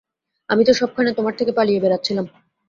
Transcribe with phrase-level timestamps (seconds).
[0.49, 2.25] আমি তো সবখানে তোমার থেকে পালিয়ে বেড়াচ্ছিলাম।